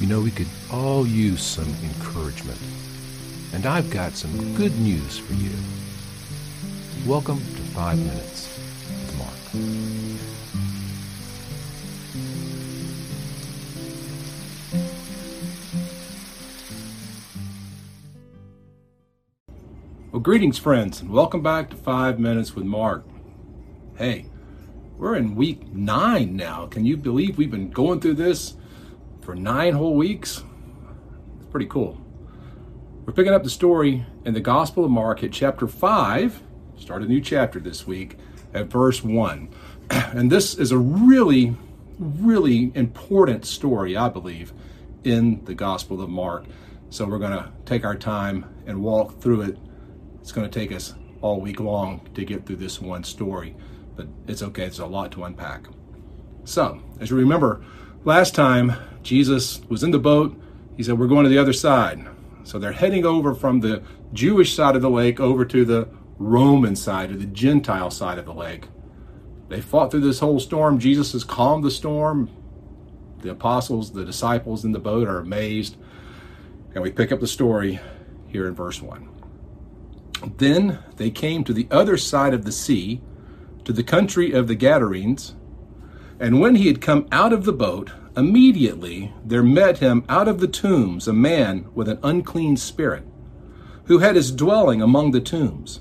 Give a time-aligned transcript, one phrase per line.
[0.00, 2.60] You know, we could all use some encouragement.
[3.52, 5.50] And I've got some good news for you.
[7.04, 8.46] Welcome to Five Minutes
[8.90, 9.34] with Mark.
[20.12, 23.04] Well, greetings, friends, and welcome back to Five Minutes with Mark.
[23.96, 24.26] Hey,
[24.96, 26.66] we're in week nine now.
[26.66, 28.54] Can you believe we've been going through this
[29.28, 30.42] for nine whole weeks?
[31.36, 32.00] It's pretty cool.
[33.04, 36.42] We're picking up the story in the Gospel of Mark at chapter 5,
[36.78, 38.16] start a new chapter this week,
[38.54, 39.50] at verse 1.
[39.90, 41.54] And this is a really,
[41.98, 44.54] really important story, I believe,
[45.04, 46.46] in the Gospel of Mark.
[46.88, 49.58] So we're going to take our time and walk through it
[50.22, 53.54] it's going to take us all week long to get through this one story,
[53.94, 54.64] but it's okay.
[54.64, 55.66] It's a lot to unpack.
[56.44, 57.62] So, as you remember,
[58.04, 60.38] last time Jesus was in the boat,
[60.76, 62.06] he said, We're going to the other side.
[62.44, 63.82] So they're heading over from the
[64.12, 68.24] Jewish side of the lake over to the Roman side, or the Gentile side of
[68.24, 68.66] the lake.
[69.48, 70.78] They fought through this whole storm.
[70.78, 72.30] Jesus has calmed the storm.
[73.20, 75.76] The apostles, the disciples in the boat are amazed.
[76.74, 77.80] And we pick up the story
[78.28, 79.08] here in verse 1.
[80.36, 83.00] Then they came to the other side of the sea,
[83.64, 85.34] to the country of the Gadarenes.
[86.20, 90.40] And when he had come out of the boat, immediately there met him out of
[90.40, 93.04] the tombs a man with an unclean spirit,
[93.84, 95.80] who had his dwelling among the tombs.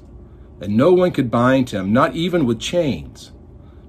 [0.61, 3.31] And no one could bind him, not even with chains,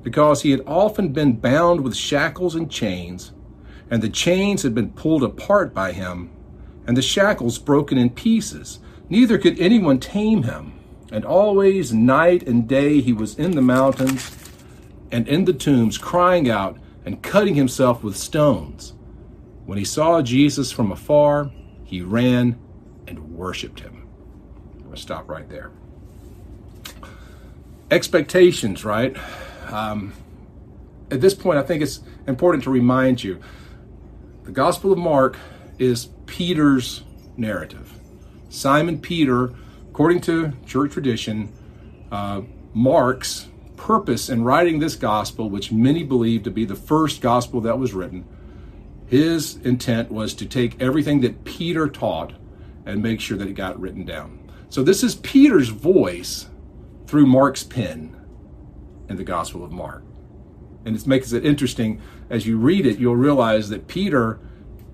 [0.02, 3.32] because he had often been bound with shackles and chains,
[3.90, 6.30] and the chains had been pulled apart by him,
[6.86, 10.72] and the shackles broken in pieces Neither could anyone tame him.
[11.10, 14.47] And always, night and day, he was in the mountains
[15.10, 18.94] and in the tombs, crying out and cutting himself with stones.
[19.64, 21.50] When he saw Jesus from afar,
[21.84, 22.58] he ran
[23.06, 24.08] and worshiped him.
[24.74, 25.70] I'm going to stop right there.
[27.90, 29.16] Expectations, right?
[29.70, 30.12] Um,
[31.10, 33.40] at this point, I think it's important to remind you
[34.44, 35.36] the Gospel of Mark
[35.78, 37.02] is Peter's
[37.36, 37.92] narrative.
[38.50, 39.54] Simon Peter,
[39.90, 41.52] according to church tradition,
[42.10, 42.42] uh,
[42.74, 43.48] Mark's
[43.88, 47.94] purpose in writing this gospel, which many believe to be the first gospel that was
[47.94, 48.22] written,
[49.06, 52.34] his intent was to take everything that Peter taught
[52.84, 54.52] and make sure that it got written down.
[54.68, 56.50] So this is Peter's voice
[57.06, 58.14] through Mark's pen
[59.08, 60.02] in the Gospel of Mark.
[60.84, 64.38] And it makes it interesting as you read it, you'll realize that Peter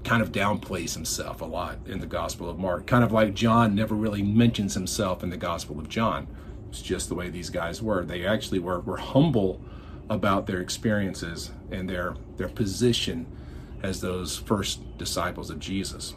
[0.05, 3.75] kind of downplays himself a lot in the Gospel of Mark, kind of like John
[3.75, 6.29] never really mentions himself in the Gospel of John.
[6.83, 8.05] Just the way these guys were.
[8.05, 9.61] They actually were, were humble
[10.09, 13.27] about their experiences and their, their position
[13.83, 16.15] as those first disciples of Jesus.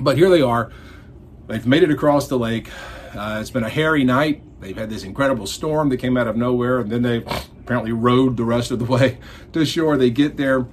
[0.00, 0.70] But here they are.
[1.46, 2.70] They've made it across the lake.
[3.14, 4.42] Uh, it's been a hairy night.
[4.60, 8.36] They've had this incredible storm that came out of nowhere, and then they apparently rowed
[8.36, 9.18] the rest of the way
[9.52, 9.96] to shore.
[9.96, 10.66] They get there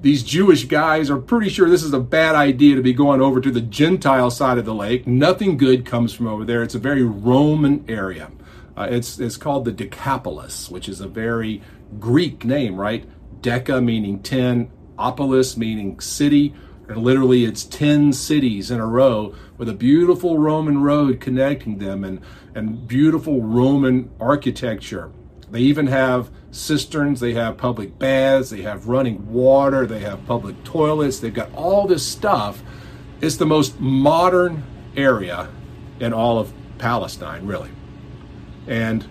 [0.00, 3.40] these Jewish guys are pretty sure this is a bad idea to be going over
[3.40, 5.06] to the Gentile side of the lake.
[5.06, 6.62] Nothing good comes from over there.
[6.62, 8.30] It's a very Roman area.
[8.76, 11.62] Uh, it's, it's called the Decapolis, which is a very
[11.98, 13.08] Greek name, right?
[13.40, 16.54] Deca meaning 10, Opolis meaning city,
[16.88, 22.04] and literally it's 10 cities in a row with a beautiful Roman road connecting them
[22.04, 22.20] and,
[22.54, 25.10] and beautiful Roman architecture.
[25.50, 30.62] They even have cisterns, they have public baths, they have running water, they have public
[30.64, 32.62] toilets, they've got all this stuff.
[33.20, 34.64] It's the most modern
[34.96, 35.48] area
[36.00, 37.70] in all of Palestine, really.
[38.66, 39.06] And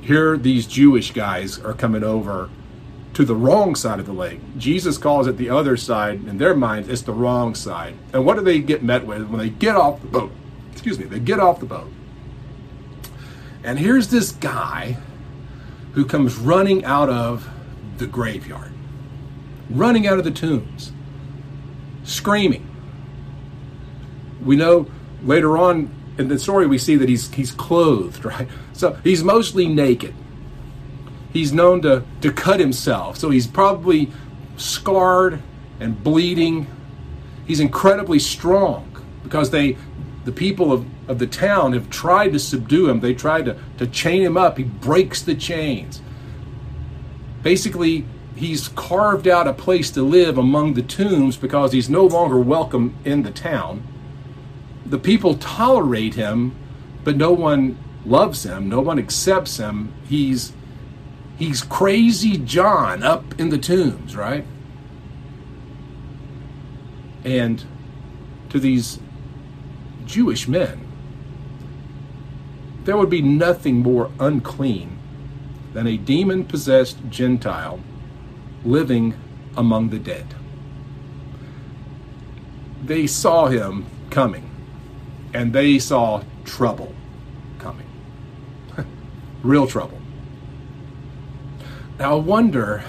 [0.00, 2.50] here these Jewish guys are coming over
[3.14, 4.40] to the wrong side of the lake.
[4.58, 6.24] Jesus calls it the other side.
[6.26, 7.94] In their minds, it's the wrong side.
[8.12, 10.32] And what do they get met with when they get off the boat?
[10.72, 11.90] Excuse me, they get off the boat.
[13.62, 14.98] And here's this guy
[15.94, 17.48] who comes running out of
[17.98, 18.72] the graveyard,
[19.70, 20.92] running out of the tombs,
[22.02, 22.68] screaming.
[24.44, 24.86] We know
[25.22, 28.48] later on in the story we see that he's he's clothed, right?
[28.72, 30.14] So he's mostly naked.
[31.32, 34.12] He's known to, to cut himself, so he's probably
[34.56, 35.42] scarred
[35.80, 36.68] and bleeding.
[37.44, 39.76] He's incredibly strong because they
[40.24, 43.00] the people of, of the town have tried to subdue him.
[43.00, 44.56] They tried to, to chain him up.
[44.56, 46.00] He breaks the chains.
[47.42, 52.40] Basically, he's carved out a place to live among the tombs because he's no longer
[52.40, 53.86] welcome in the town.
[54.86, 56.54] The people tolerate him,
[57.04, 58.68] but no one loves him.
[58.68, 59.92] No one accepts him.
[60.08, 60.52] He's
[61.38, 64.44] he's crazy John up in the tombs, right?
[67.24, 67.64] And
[68.50, 69.00] to these
[70.06, 70.86] Jewish men,
[72.84, 74.98] there would be nothing more unclean
[75.72, 77.80] than a demon possessed Gentile
[78.64, 79.14] living
[79.56, 80.26] among the dead.
[82.84, 84.50] They saw him coming,
[85.32, 86.94] and they saw trouble
[87.58, 87.86] coming.
[89.42, 90.00] Real trouble.
[91.98, 92.84] Now, I wonder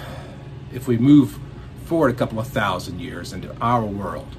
[0.72, 1.38] if we move
[1.84, 4.36] forward a couple of thousand years into our world,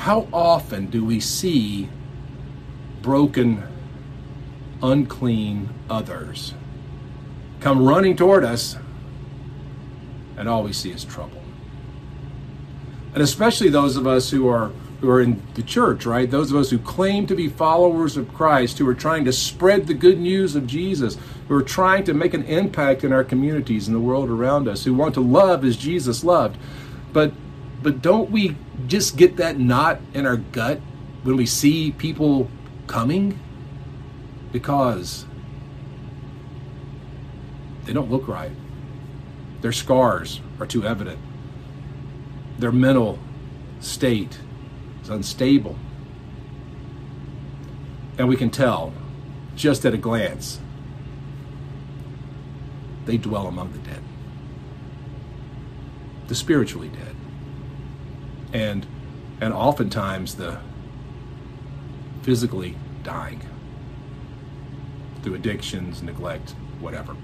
[0.00, 1.86] how often do we see
[3.02, 3.62] broken,
[4.82, 6.54] unclean others
[7.60, 8.78] come running toward us,
[10.38, 11.42] and all we see is trouble?
[13.12, 14.70] And especially those of us who are
[15.02, 16.30] who are in the church, right?
[16.30, 19.86] Those of us who claim to be followers of Christ, who are trying to spread
[19.86, 21.18] the good news of Jesus,
[21.48, 24.84] who are trying to make an impact in our communities and the world around us,
[24.84, 26.58] who want to love as Jesus loved.
[27.14, 27.32] But
[27.82, 28.56] but don't we
[28.86, 30.80] just get that knot in our gut
[31.22, 32.50] when we see people
[32.86, 33.38] coming?
[34.52, 35.24] Because
[37.84, 38.52] they don't look right.
[39.60, 41.18] Their scars are too evident.
[42.58, 43.18] Their mental
[43.80, 44.38] state
[45.02, 45.76] is unstable.
[48.18, 48.92] And we can tell
[49.56, 50.60] just at a glance
[53.06, 54.02] they dwell among the dead,
[56.28, 57.16] the spiritually dead.
[58.52, 58.86] And
[59.40, 60.58] and oftentimes the
[62.22, 63.40] physically dying
[65.22, 67.16] through addictions, neglect, whatever.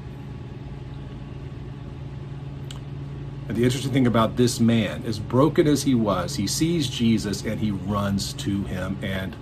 [3.49, 7.45] And the interesting thing about this man, as broken as he was, he sees Jesus
[7.45, 9.37] and he runs to him and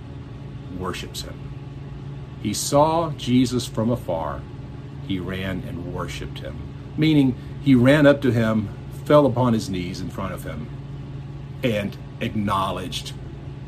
[0.77, 1.39] worships him.
[2.41, 4.41] He saw Jesus from afar.
[5.07, 6.61] He ran and worshiped him,
[6.97, 8.69] meaning he ran up to him,
[9.05, 10.67] fell upon his knees in front of him,
[11.73, 13.13] and acknowledged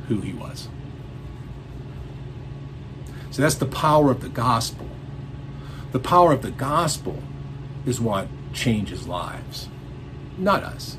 [0.08, 0.70] who he was.
[3.32, 4.88] So that's the power of the gospel.
[5.92, 7.22] The power of the gospel
[7.86, 9.70] is what changes lives
[10.38, 10.98] not us.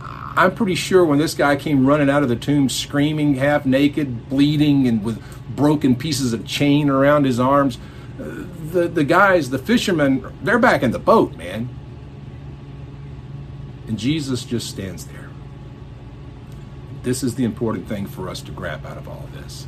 [0.00, 4.28] I'm pretty sure when this guy came running out of the tomb screaming, half naked,
[4.28, 5.20] bleeding, and with
[5.56, 7.78] broken pieces of chain around his arms,
[8.20, 11.68] uh, the, the guys, the fishermen, they're back in the boat, man.
[13.88, 15.27] And Jesus just stands there.
[17.08, 19.66] This is the important thing for us to grab out of all of this.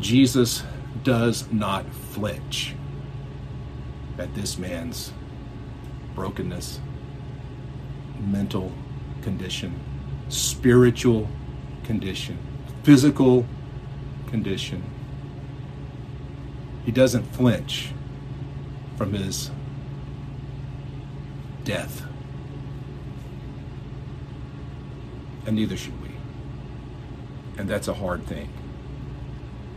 [0.00, 0.64] Jesus
[1.04, 2.74] does not flinch
[4.18, 5.12] at this man's
[6.16, 6.80] brokenness
[8.18, 8.72] mental
[9.22, 9.78] condition,
[10.28, 11.28] spiritual
[11.84, 12.36] condition,
[12.82, 13.46] physical
[14.26, 14.82] condition.
[16.84, 17.92] He doesn't flinch
[18.96, 19.52] from his
[21.62, 22.02] death.
[25.46, 26.10] And neither should we.
[27.56, 28.50] And that's a hard thing.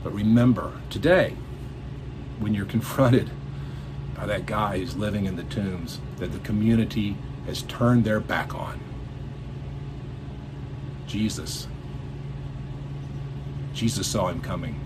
[0.04, 1.36] But remember, today,
[2.39, 3.30] when you're confronted
[4.16, 8.54] by that guy who's living in the tombs, that the community has turned their back
[8.54, 8.80] on.
[11.07, 11.68] Jesus.
[13.74, 14.80] Jesus saw him coming,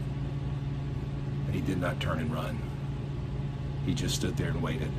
[1.46, 2.60] and he did not turn and run.
[3.86, 4.92] He just stood there and waited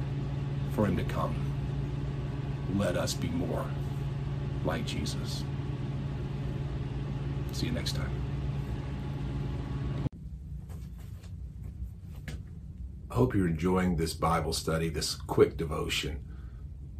[0.75, 1.35] for him to come.
[2.75, 3.67] Let us be more
[4.65, 5.45] like Jesus.
[7.55, 8.11] See you next time.
[13.09, 16.19] I hope you're enjoying this Bible study, this quick devotion.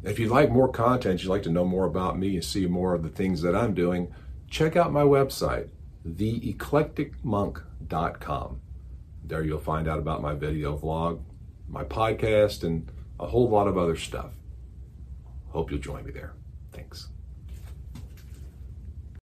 [0.01, 2.93] If you'd like more content, you'd like to know more about me and see more
[2.93, 4.13] of the things that I'm doing,
[4.49, 5.67] check out my website,
[6.07, 8.61] theeclecticmonk.com.
[9.25, 11.19] There you'll find out about my video vlog,
[11.67, 14.31] my podcast, and a whole lot of other stuff.
[15.49, 16.31] Hope you'll join me there.